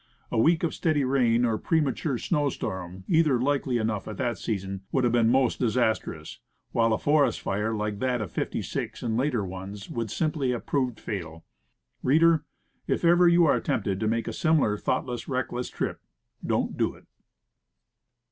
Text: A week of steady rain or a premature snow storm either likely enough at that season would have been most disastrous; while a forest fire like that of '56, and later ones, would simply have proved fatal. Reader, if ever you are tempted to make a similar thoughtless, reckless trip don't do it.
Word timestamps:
A 0.31 0.37
week 0.39 0.63
of 0.63 0.73
steady 0.73 1.03
rain 1.03 1.45
or 1.45 1.53
a 1.53 1.59
premature 1.59 2.17
snow 2.17 2.49
storm 2.49 3.03
either 3.07 3.39
likely 3.39 3.77
enough 3.77 4.07
at 4.07 4.17
that 4.17 4.39
season 4.39 4.81
would 4.91 5.03
have 5.03 5.13
been 5.13 5.29
most 5.29 5.59
disastrous; 5.59 6.39
while 6.71 6.91
a 6.91 6.97
forest 6.97 7.39
fire 7.39 7.75
like 7.75 7.99
that 7.99 8.19
of 8.19 8.31
'56, 8.31 9.03
and 9.03 9.15
later 9.15 9.45
ones, 9.45 9.91
would 9.91 10.09
simply 10.09 10.53
have 10.53 10.65
proved 10.65 10.99
fatal. 10.99 11.45
Reader, 12.01 12.43
if 12.87 13.05
ever 13.05 13.27
you 13.27 13.45
are 13.45 13.59
tempted 13.61 13.99
to 13.99 14.07
make 14.07 14.27
a 14.27 14.33
similar 14.33 14.75
thoughtless, 14.75 15.27
reckless 15.27 15.69
trip 15.69 16.01
don't 16.43 16.75
do 16.77 16.95
it. 16.95 17.05